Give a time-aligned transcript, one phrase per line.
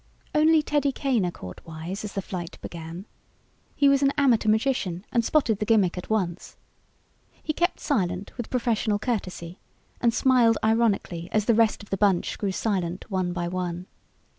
[0.33, 3.05] Only Teddy Kaner caught wise as the flight began.
[3.75, 6.57] He was an amateur magician and spotted the gimmick at once.
[7.43, 9.59] He kept silent with professional courtesy,
[10.01, 13.85] and smiled ironically as the rest of the bunch grew silent one by one.